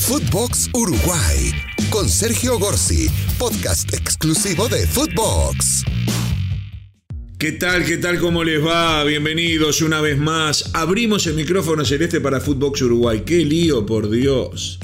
[0.00, 1.52] Footbox Uruguay
[1.90, 3.08] con Sergio Gorsi,
[3.38, 5.84] podcast exclusivo de Footbox.
[7.38, 7.84] ¿Qué tal?
[7.84, 8.18] ¿Qué tal?
[8.18, 9.04] ¿Cómo les va?
[9.04, 10.70] Bienvenidos una vez más.
[10.72, 13.22] Abrimos el micrófono celeste para Footbox Uruguay.
[13.24, 14.80] ¡Qué lío, por Dios!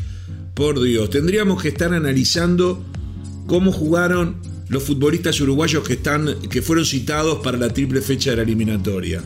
[0.54, 1.10] Por Dios.
[1.10, 2.84] Tendríamos que estar analizando
[3.46, 4.36] cómo jugaron
[4.68, 9.22] los futbolistas uruguayos que, están, que fueron citados para la triple fecha de la eliminatoria.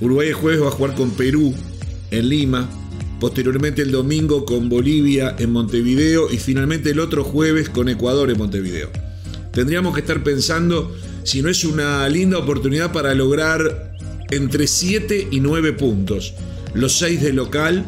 [0.00, 1.54] Uruguay el jueves va a jugar con Perú
[2.10, 2.68] en Lima,
[3.22, 8.36] posteriormente el domingo con Bolivia en Montevideo y finalmente el otro jueves con Ecuador en
[8.36, 8.90] Montevideo.
[9.52, 13.96] Tendríamos que estar pensando si no es una linda oportunidad para lograr
[14.32, 16.34] entre 7 y 9 puntos.
[16.74, 17.86] Los 6 de local,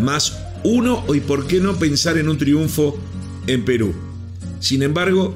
[0.00, 2.98] más uno y por qué no pensar en un triunfo
[3.46, 3.92] en Perú.
[4.58, 5.34] Sin embargo,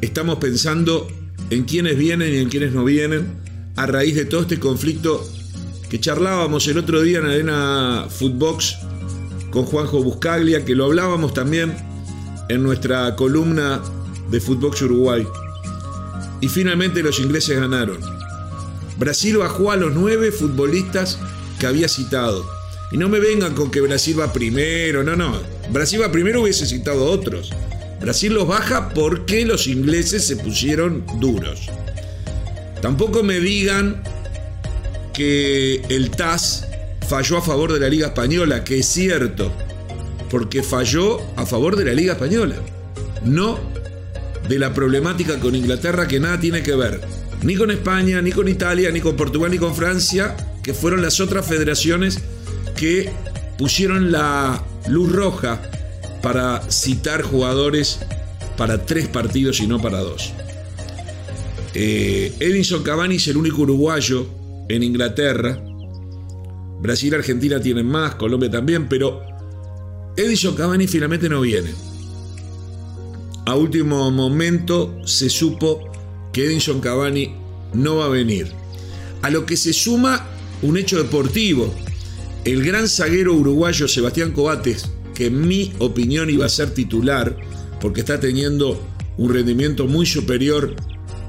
[0.00, 1.08] estamos pensando
[1.50, 3.26] en quienes vienen y en quienes no vienen
[3.76, 5.22] a raíz de todo este conflicto
[5.92, 8.78] que charlábamos el otro día en Arena Footbox
[9.50, 11.76] con Juanjo Buscaglia, que lo hablábamos también
[12.48, 13.82] en nuestra columna
[14.30, 15.26] de Footbox Uruguay.
[16.40, 17.98] Y finalmente los ingleses ganaron.
[18.98, 21.18] Brasil bajó a los nueve futbolistas
[21.60, 22.42] que había citado.
[22.90, 25.42] Y no me vengan con que Brasil va primero, no, no.
[25.72, 27.50] Brasil va primero hubiese citado otros.
[28.00, 31.68] Brasil los baja porque los ingleses se pusieron duros.
[32.80, 34.02] Tampoco me digan
[35.12, 36.66] que el TAS
[37.08, 39.52] falló a favor de la Liga Española, que es cierto,
[40.30, 42.56] porque falló a favor de la Liga Española.
[43.24, 43.58] No
[44.48, 47.00] de la problemática con Inglaterra que nada tiene que ver,
[47.42, 51.20] ni con España, ni con Italia, ni con Portugal, ni con Francia, que fueron las
[51.20, 52.18] otras federaciones
[52.76, 53.10] que
[53.58, 55.60] pusieron la luz roja
[56.22, 58.00] para citar jugadores
[58.56, 60.32] para tres partidos y no para dos.
[61.74, 64.26] Eh, Edinson Cavani es el único uruguayo
[64.68, 65.62] en Inglaterra.
[66.80, 69.22] Brasil y Argentina tienen más, Colombia también, pero
[70.16, 71.70] Edison Cavani finalmente no viene.
[73.46, 75.80] A último momento se supo
[76.32, 77.34] que Edison Cavani
[77.74, 78.52] no va a venir.
[79.22, 80.26] A lo que se suma
[80.62, 81.72] un hecho deportivo.
[82.44, 87.36] El gran zaguero uruguayo Sebastián Coates, que en mi opinión iba a ser titular,
[87.80, 88.80] porque está teniendo
[89.16, 90.74] un rendimiento muy superior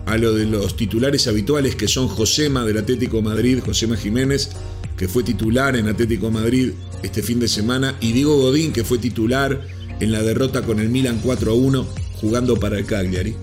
[0.05, 4.49] a lo de los titulares habituales que son Josema del Atlético Madrid, Josema Jiménez,
[4.97, 6.71] que fue titular en Atlético Madrid
[7.01, 9.61] este fin de semana, y Diego Godín, que fue titular
[9.99, 13.35] en la derrota con el Milan 4 a 1 jugando para el Cagliari.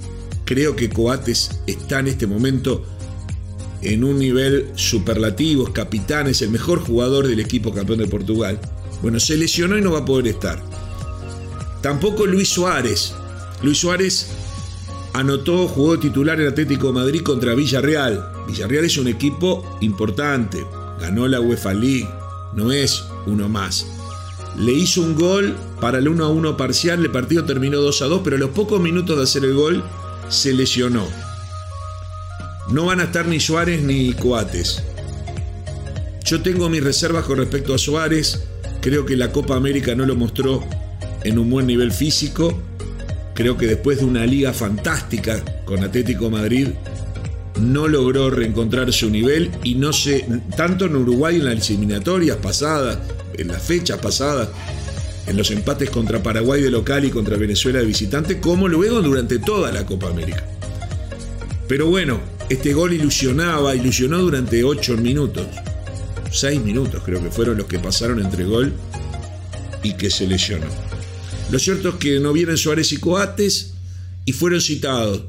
[0.44, 2.84] Creo que Coates está en este momento
[3.82, 8.60] en un nivel superlativo, es capitán, es el mejor jugador del equipo campeón de Portugal.
[9.02, 10.62] Bueno, se lesionó y no va a poder estar.
[11.82, 13.14] Tampoco Luis Suárez.
[13.62, 14.28] Luis Suárez
[15.12, 18.32] anotó, jugó titular en Atlético Madrid contra Villarreal.
[18.46, 20.64] Villarreal es un equipo importante,
[21.00, 22.08] ganó la UEFA League,
[22.54, 23.86] no es uno más
[24.58, 28.06] le hizo un gol para el 1 a 1 parcial, el partido terminó 2 a
[28.06, 29.82] 2, pero a los pocos minutos de hacer el gol
[30.28, 31.06] se lesionó.
[32.70, 34.82] No van a estar ni Suárez ni Coates.
[36.24, 38.44] Yo tengo mis reservas con respecto a Suárez,
[38.80, 40.62] creo que la Copa América no lo mostró
[41.24, 42.60] en un buen nivel físico,
[43.40, 46.68] creo que después de una liga fantástica con Atlético Madrid,
[47.58, 50.26] no logró reencontrar su nivel y no sé,
[50.58, 52.98] tanto en Uruguay en las eliminatorias pasadas,
[53.38, 54.50] en las fechas pasadas,
[55.26, 59.38] en los empates contra Paraguay de local y contra Venezuela de visitante, como luego durante
[59.38, 60.44] toda la Copa América.
[61.66, 65.46] Pero bueno, este gol ilusionaba, ilusionó durante 8 minutos.
[66.30, 68.74] 6 minutos creo que fueron los que pasaron entre gol
[69.82, 70.89] y que se lesionó.
[71.50, 73.74] Lo cierto es que no vienen Suárez y Coates
[74.24, 75.24] y fueron citados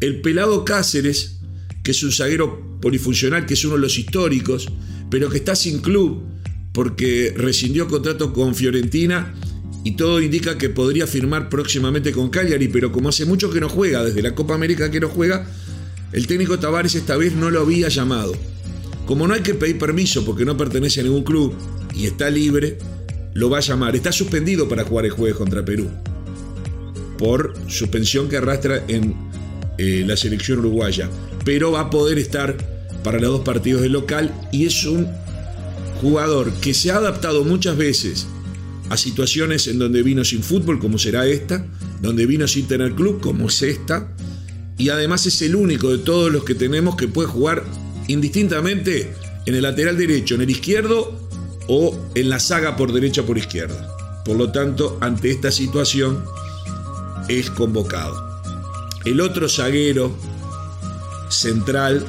[0.00, 1.40] el pelado Cáceres,
[1.82, 4.68] que es un zaguero polifuncional, que es uno de los históricos,
[5.10, 6.22] pero que está sin club
[6.72, 9.34] porque rescindió contrato con Fiorentina
[9.84, 13.68] y todo indica que podría firmar próximamente con Cagliari, pero como hace mucho que no
[13.68, 15.46] juega, desde la Copa América que no juega,
[16.12, 18.32] el técnico Tavares esta vez no lo había llamado.
[19.06, 21.54] Como no hay que pedir permiso porque no pertenece a ningún club
[21.94, 22.78] y está libre,
[23.34, 23.96] lo va a llamar.
[23.96, 25.88] Está suspendido para jugar el jueves contra Perú
[27.18, 29.14] por suspensión que arrastra en
[29.76, 31.10] eh, la selección uruguaya,
[31.44, 32.56] pero va a poder estar
[33.02, 35.06] para los dos partidos de local y es un
[36.00, 38.26] jugador que se ha adaptado muchas veces
[38.88, 41.66] a situaciones en donde vino sin fútbol, como será esta,
[42.00, 44.14] donde vino sin tener club, como es esta,
[44.78, 47.64] y además es el único de todos los que tenemos que puede jugar
[48.06, 49.12] indistintamente
[49.44, 51.27] en el lateral derecho, en el izquierdo
[51.68, 53.94] o en la saga por derecha por izquierda.
[54.24, 56.24] Por lo tanto, ante esta situación
[57.28, 58.26] es convocado.
[59.04, 60.12] El otro zaguero
[61.28, 62.04] central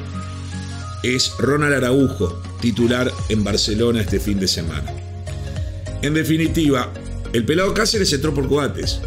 [1.02, 4.92] es Ronald Araujo, titular en Barcelona este fin de semana.
[6.02, 6.92] En definitiva,
[7.32, 9.00] El pelado Cáceres entró por Coates.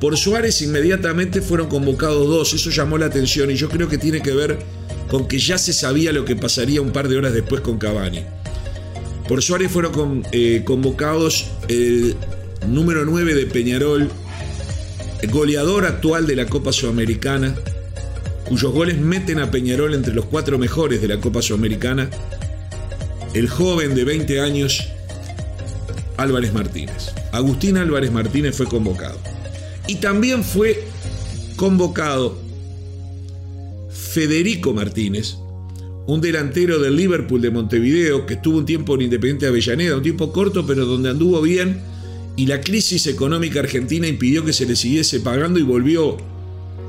[0.00, 4.22] Por Suárez inmediatamente fueron convocados dos, eso llamó la atención y yo creo que tiene
[4.22, 4.58] que ver
[5.08, 8.24] con que ya se sabía lo que pasaría un par de horas después con Cavani.
[9.32, 12.16] Por Suárez fueron eh, convocados el
[12.68, 14.10] número 9 de Peñarol,
[15.30, 17.54] goleador actual de la Copa Sudamericana,
[18.46, 22.10] cuyos goles meten a Peñarol entre los cuatro mejores de la Copa Sudamericana,
[23.32, 24.86] el joven de 20 años,
[26.18, 27.14] Álvarez Martínez.
[27.32, 29.18] Agustín Álvarez Martínez fue convocado.
[29.86, 30.84] Y también fue
[31.56, 32.36] convocado
[33.88, 35.38] Federico Martínez,
[36.12, 40.02] un delantero del Liverpool de Montevideo que estuvo un tiempo en Independiente de Avellaneda, un
[40.02, 41.80] tiempo corto pero donde anduvo bien
[42.36, 46.16] y la crisis económica argentina impidió que se le siguiese pagando y volvió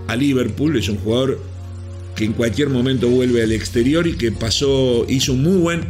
[0.08, 0.78] a Liverpool.
[0.78, 1.40] Es un jugador
[2.16, 5.86] que en cualquier momento vuelve al exterior y que pasó, hizo un muy buen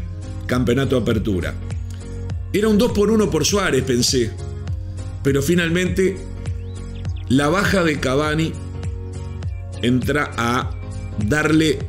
[0.47, 1.53] campeonato apertura.
[2.51, 4.31] Era un 2 por 1 por Suárez, pensé.
[5.24, 6.18] Pero finalmente
[7.30, 8.53] la baja de Cavani
[9.81, 10.71] entra a
[11.27, 11.80] darle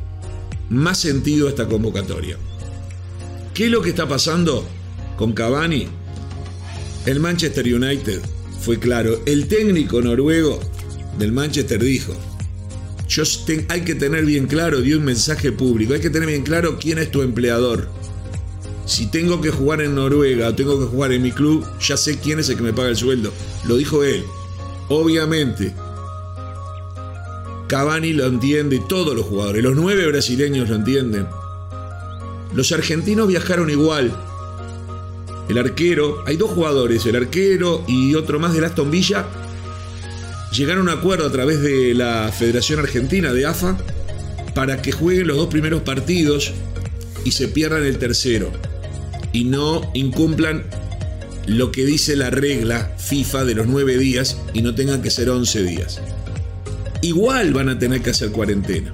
[0.69, 2.37] más sentido a esta convocatoria.
[3.53, 4.67] ¿Qué es lo que está pasando
[5.17, 5.87] con Cavani?
[7.05, 8.21] El Manchester United
[8.59, 9.21] fue claro.
[9.25, 10.59] El técnico noruego
[11.19, 12.13] del Manchester dijo,
[13.69, 16.97] hay que tener bien claro, dio un mensaje público, hay que tener bien claro quién
[16.97, 17.87] es tu empleador.
[18.85, 22.19] Si tengo que jugar en Noruega o tengo que jugar en mi club, ya sé
[22.19, 23.31] quién es el que me paga el sueldo.
[23.65, 24.23] Lo dijo él.
[24.89, 25.73] Obviamente,
[27.67, 31.27] Cavani lo entiende, todos los jugadores, los nueve brasileños lo entienden.
[32.53, 34.15] Los argentinos viajaron igual.
[35.49, 39.25] El arquero, hay dos jugadores, el arquero y otro más de Aston Villa,
[40.51, 43.77] llegaron a un acuerdo a través de la Federación Argentina de AFA
[44.53, 46.53] para que jueguen los dos primeros partidos
[47.23, 48.51] y se pierdan el tercero
[49.33, 50.63] y no incumplan
[51.47, 55.29] lo que dice la regla FIFA de los nueve días y no tengan que ser
[55.29, 55.99] once días
[57.05, 58.93] igual van a tener que hacer cuarentena.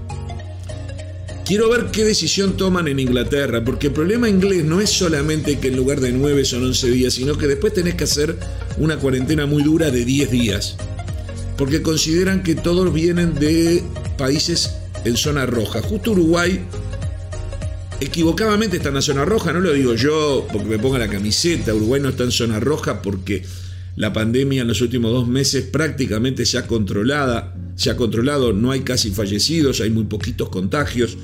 [1.46, 5.69] Quiero ver qué decisión toman en Inglaterra, porque el problema inglés no es solamente que
[5.69, 8.38] en lugar de 9 son 11 días, sino que después tenés que hacer
[8.78, 10.78] una cuarentena muy dura de 10 días,
[11.58, 13.84] porque consideran que todos vienen de
[14.18, 15.81] países en zona roja.
[15.81, 16.62] Justo Uruguay
[18.00, 21.74] equivocadamente está en la zona roja, no lo digo yo porque me ponga la camiseta,
[21.74, 23.44] Uruguay no está en zona roja porque
[23.96, 28.72] la pandemia en los últimos dos meses prácticamente se ha controlada, se ha controlado, no
[28.72, 31.18] hay casi fallecidos, hay muy poquitos contagios.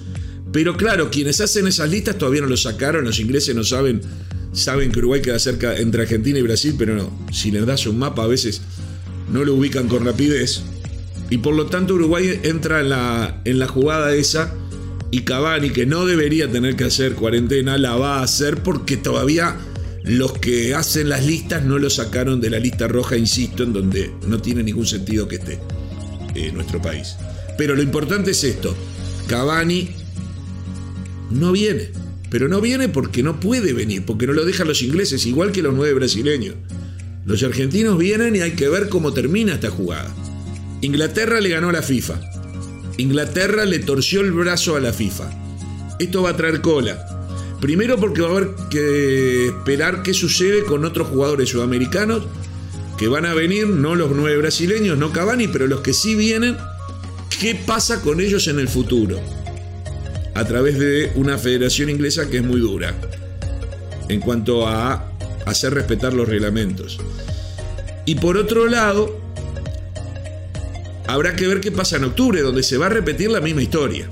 [0.51, 4.01] Pero claro, quienes hacen esas listas todavía no lo sacaron, los ingleses no saben,
[4.53, 7.99] saben que Uruguay queda cerca entre Argentina y Brasil, pero no, si les das un
[7.99, 8.61] mapa a veces
[9.31, 10.61] no lo ubican con rapidez.
[11.29, 14.53] Y por lo tanto Uruguay entra en la, en la jugada esa
[15.11, 19.57] y Cavani, que no debería tener que hacer cuarentena, la va a hacer porque todavía
[20.07, 24.11] los que hacen las listas no lo sacaron de la lista roja, insisto, en donde
[24.25, 25.59] no tiene ningún sentido que esté
[26.35, 27.17] eh, nuestro país.
[27.57, 28.75] Pero lo importante es esto,
[29.27, 29.89] Cavani
[31.29, 31.89] no viene,
[32.29, 35.61] pero no viene porque no puede venir, porque no lo dejan los ingleses, igual que
[35.61, 36.55] los nueve brasileños.
[37.25, 40.13] Los argentinos vienen y hay que ver cómo termina esta jugada.
[40.81, 42.21] Inglaterra le ganó a la FIFA.
[42.97, 45.29] Inglaterra le torció el brazo a la FIFA.
[45.99, 47.16] Esto va a traer cola.
[47.59, 52.23] Primero porque va a haber que esperar qué sucede con otros jugadores sudamericanos
[52.97, 56.57] que van a venir, no los nueve brasileños, no Cavani, pero los que sí vienen,
[57.39, 59.19] qué pasa con ellos en el futuro.
[60.33, 62.93] A través de una federación inglesa que es muy dura
[64.09, 65.11] en cuanto a
[65.45, 66.99] hacer respetar los reglamentos.
[68.05, 69.19] Y por otro lado,
[71.07, 74.09] habrá que ver qué pasa en octubre, donde se va a repetir la misma historia.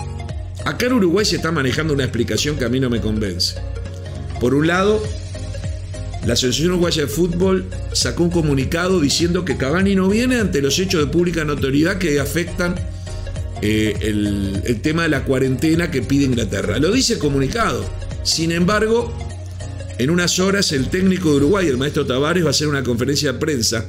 [0.65, 3.55] Acá en Uruguay se está manejando una explicación que a mí no me convence.
[4.39, 5.01] Por un lado,
[6.25, 10.79] la Asociación Uruguaya de Fútbol sacó un comunicado diciendo que Cavani no viene ante los
[10.79, 12.75] hechos de pública notoriedad que afectan
[13.61, 16.79] eh, el, el, tema de la cuarentena que pide Inglaterra.
[16.79, 17.85] Lo dice el comunicado.
[18.23, 19.15] Sin embargo,
[19.99, 23.33] en unas horas el técnico de Uruguay, el maestro Tavares, va a hacer una conferencia
[23.33, 23.85] de prensa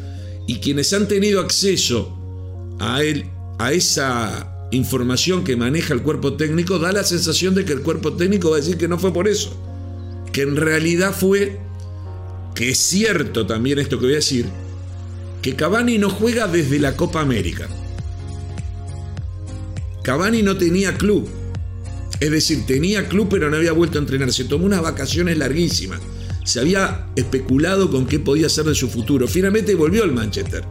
[0.47, 2.19] y quienes han tenido acceso
[2.79, 3.25] a él,
[3.59, 8.15] a esa información que maneja el cuerpo técnico, da la sensación de que el cuerpo
[8.15, 9.57] técnico va a decir que no fue por eso.
[10.33, 11.61] Que en realidad fue,
[12.55, 14.47] que es cierto también esto que voy a decir,
[15.43, 17.69] que Cavani no juega desde la Copa América.
[20.03, 21.29] Cavani no tenía club.
[22.19, 24.33] Es decir, tenía club pero no había vuelto a entrenar.
[24.33, 26.01] Se tomó unas vacaciones larguísimas.
[26.45, 29.27] Se había especulado con qué podía ser de su futuro.
[29.29, 30.65] Finalmente volvió al Manchester.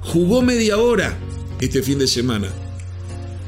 [0.00, 1.16] Jugó media hora
[1.60, 2.48] este fin de semana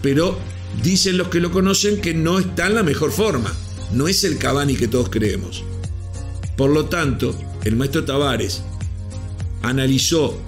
[0.04, 0.38] pero
[0.82, 3.50] dicen los que lo conocen que no está en la mejor forma.
[3.94, 5.64] No es el Cavani que todos creemos.
[6.58, 7.34] Por lo tanto,
[7.64, 8.62] el maestro Tavares
[9.62, 10.38] analizó,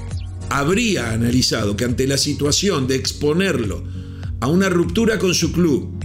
[0.51, 3.83] habría analizado que ante la situación de exponerlo
[4.41, 6.05] a una ruptura con su club,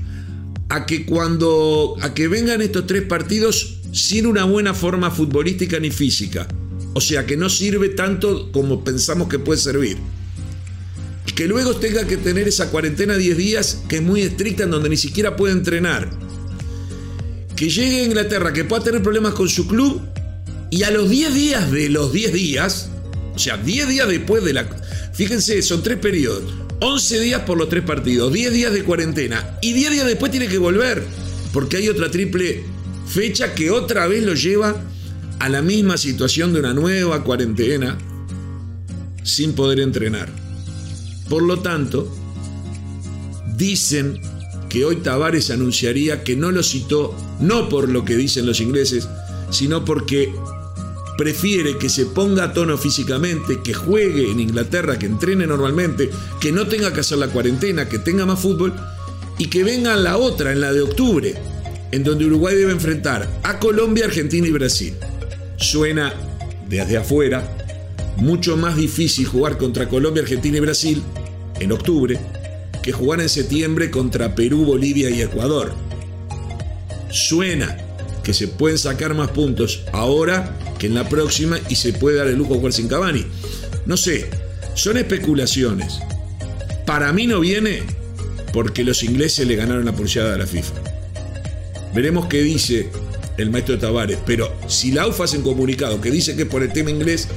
[0.70, 5.91] a que cuando a que vengan estos tres partidos sin una buena forma futbolística ni
[5.91, 6.48] física,
[6.93, 9.98] o sea que no sirve tanto como pensamos que puede servir.
[11.36, 14.90] Que luego tenga que tener esa cuarentena 10 días que es muy estricta en donde
[14.90, 16.10] ni siquiera puede entrenar.
[17.56, 20.02] Que llegue a Inglaterra, que pueda tener problemas con su club
[20.72, 22.90] y a los 10 días de los 10 días,
[23.36, 24.70] o sea, 10 días después de la...
[25.14, 26.54] Fíjense, son tres periodos.
[26.80, 30.48] 11 días por los tres partidos, 10 días de cuarentena y 10 días después tiene
[30.48, 31.04] que volver,
[31.54, 32.64] porque hay otra triple
[33.06, 34.82] fecha que otra vez lo lleva
[35.40, 37.98] a la misma situación de una nueva cuarentena
[39.24, 40.40] sin poder entrenar.
[41.32, 42.14] Por lo tanto,
[43.56, 44.20] dicen
[44.68, 49.08] que hoy Tavares anunciaría que no lo citó, no por lo que dicen los ingleses,
[49.50, 50.36] sino porque
[51.18, 56.10] prefiere que se ponga a tono físicamente, que juegue en Inglaterra, que entrene normalmente,
[56.42, 58.74] que no tenga que hacer la cuarentena, que tenga más fútbol
[59.38, 61.34] y que venga la otra, en la de octubre,
[61.94, 64.96] en donde Uruguay debe enfrentar a Colombia, Argentina y Brasil.
[65.56, 66.14] Suena
[66.68, 67.58] desde afuera
[68.18, 71.02] mucho más difícil jugar contra Colombia, Argentina y Brasil
[71.62, 72.20] en octubre
[72.82, 75.74] que jugar en septiembre contra Perú, Bolivia y Ecuador.
[77.10, 77.77] Suena
[78.24, 82.27] que se pueden sacar más puntos ahora que en la próxima y se puede dar
[82.27, 83.25] el lujo jugar sin Cavani.
[83.86, 84.30] No sé,
[84.74, 86.00] son especulaciones.
[86.86, 87.84] Para mí no viene
[88.53, 90.74] porque los ingleses le ganaron la pulseada a la FIFA.
[91.94, 92.89] Veremos qué dice
[93.38, 96.63] el maestro Tavares, pero si la UFA hace un comunicado que dice que es por
[96.63, 97.27] el tema inglés,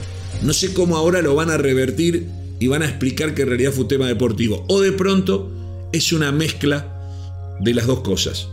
[0.42, 2.26] no sé cómo ahora lo van a revertir
[2.64, 4.64] y van a explicar que en realidad fue un tema deportivo.
[4.70, 5.50] O de pronto
[5.92, 8.48] es una mezcla de las dos cosas.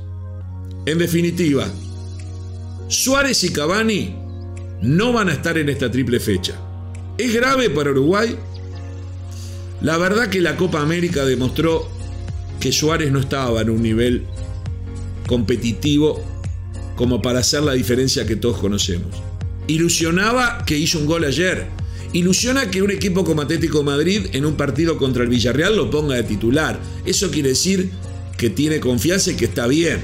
[0.86, 1.65] En definitiva,
[2.89, 4.13] Suárez y Cavani
[4.82, 6.60] no van a estar en esta triple fecha.
[7.18, 8.36] ¿Es grave para Uruguay?
[9.80, 11.88] La verdad que la Copa América demostró
[12.60, 14.25] que Suárez no estaba en un nivel
[15.25, 16.22] competitivo
[16.98, 19.24] como para hacer la diferencia que todos conocemos.
[19.68, 21.80] Ilusionaba que hizo un gol ayer.
[22.13, 26.15] Ilusiona que un equipo como Atlético Madrid en un partido contra el Villarreal lo ponga
[26.15, 26.77] de titular.
[27.06, 27.89] Eso quiere decir
[28.38, 30.01] que tiene confianza y que está bien.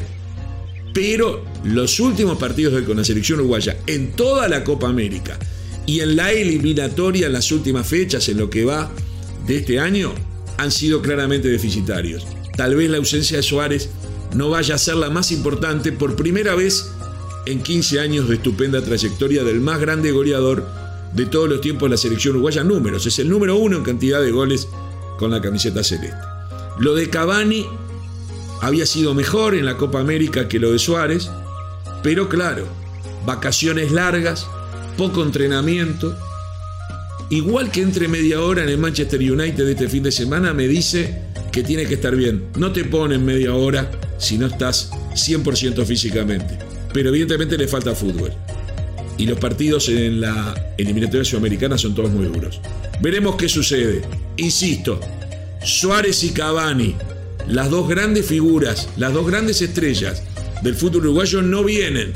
[0.94, 5.38] Pero los últimos partidos con la selección uruguaya en toda la Copa América
[5.86, 8.90] y en la eliminatoria en las últimas fechas, en lo que va
[9.46, 10.14] de este año,
[10.58, 12.26] han sido claramente deficitarios.
[12.56, 13.90] Tal vez la ausencia de Suárez
[14.34, 16.90] no vaya a ser la más importante por primera vez
[17.46, 20.77] en 15 años de estupenda trayectoria del más grande goleador
[21.14, 22.64] de todos los tiempos de la selección uruguaya.
[22.64, 24.68] Números, es el número uno en cantidad de goles
[25.18, 26.18] con la camiseta celeste.
[26.80, 27.66] Lo de Cavani
[28.62, 31.30] había sido mejor en la Copa América que lo de Suárez,
[32.04, 32.68] pero claro,
[33.26, 34.48] vacaciones largas,
[34.98, 36.16] poco entrenamiento.
[37.30, 41.24] Igual que entre media hora en el Manchester United este fin de semana me dice
[41.52, 42.46] que tiene que estar bien.
[42.58, 46.58] No te ponen media hora si no estás 100% físicamente.
[46.94, 48.32] Pero evidentemente le falta fútbol.
[49.18, 52.62] Y los partidos en la eliminatoria sudamericana son todos muy duros.
[53.02, 54.02] Veremos qué sucede.
[54.38, 55.00] Insisto,
[55.64, 56.96] Suárez y Cavani,
[57.48, 60.22] las dos grandes figuras, las dos grandes estrellas
[60.62, 62.14] del fútbol uruguayo no vienen.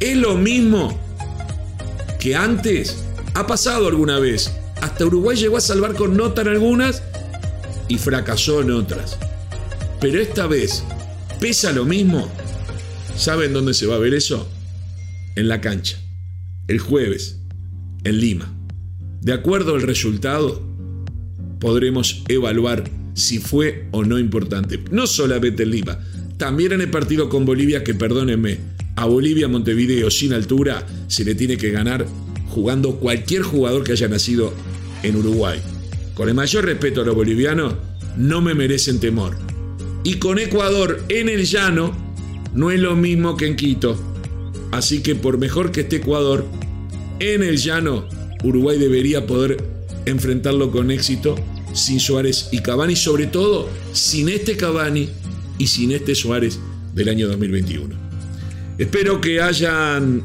[0.00, 0.98] Es lo mismo
[2.20, 4.52] que antes ha pasado alguna vez.
[4.80, 7.02] Hasta Uruguay llegó a salvar con nota en algunas
[7.88, 9.18] y fracasó en otras.
[10.00, 10.84] Pero esta vez
[11.40, 12.28] pesa lo mismo.
[13.16, 14.48] ¿Saben dónde se va a ver eso?
[15.36, 15.98] En la cancha.
[16.66, 17.40] El jueves,
[18.04, 18.50] en Lima.
[19.20, 20.62] De acuerdo al resultado,
[21.60, 24.80] podremos evaluar si fue o no importante.
[24.90, 25.98] No solamente en Lima,
[26.38, 28.58] también en el partido con Bolivia, que perdónenme,
[28.96, 32.06] a Bolivia Montevideo sin altura se le tiene que ganar
[32.48, 34.54] jugando cualquier jugador que haya nacido
[35.02, 35.60] en Uruguay.
[36.14, 37.74] Con el mayor respeto a los bolivianos,
[38.16, 39.36] no me merecen temor.
[40.02, 41.94] Y con Ecuador en el llano,
[42.54, 44.13] no es lo mismo que en Quito.
[44.74, 46.44] Así que por mejor que esté Ecuador,
[47.20, 48.08] en el llano,
[48.42, 49.62] Uruguay debería poder
[50.04, 51.36] enfrentarlo con éxito
[51.72, 55.08] sin Suárez y Cavani, sobre todo sin este Cavani
[55.58, 56.58] y sin este Suárez
[56.92, 57.94] del año 2021.
[58.76, 60.24] Espero que hayan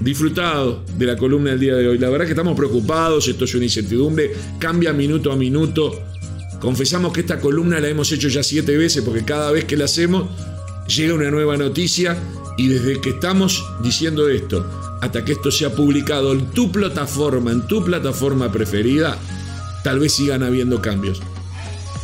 [0.00, 1.98] disfrutado de la columna del día de hoy.
[1.98, 5.92] La verdad que estamos preocupados, esto es una incertidumbre, cambia minuto a minuto.
[6.58, 9.84] Confesamos que esta columna la hemos hecho ya siete veces porque cada vez que la
[9.84, 10.30] hacemos
[10.88, 12.16] llega una nueva noticia
[12.56, 14.64] y desde que estamos diciendo esto
[15.00, 19.18] hasta que esto sea publicado en tu plataforma, en tu plataforma preferida,
[19.82, 21.20] tal vez sigan habiendo cambios.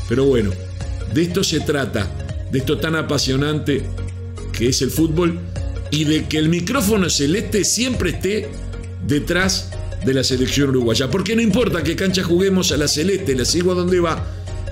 [0.08, 0.50] Pero bueno,
[1.14, 2.10] de esto se trata,
[2.50, 3.86] de esto tan apasionante
[4.52, 5.38] que es el fútbol
[5.90, 8.48] y de que el micrófono celeste siempre esté
[9.06, 9.70] detrás
[10.04, 11.10] de la selección uruguaya.
[11.10, 14.26] Porque no importa qué cancha juguemos a la celeste, la sigo a donde va.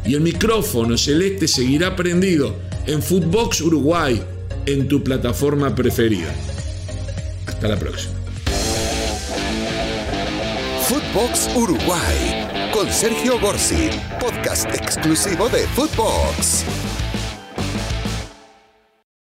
[0.04, 2.56] Y el micrófono celeste seguirá prendido
[2.87, 4.23] en Footbox Uruguay,
[4.72, 6.28] en tu plataforma preferida.
[7.46, 8.14] Hasta la próxima.
[10.87, 13.88] Footbox Uruguay con Sergio Gorsi,
[14.20, 16.88] podcast exclusivo de Footbox.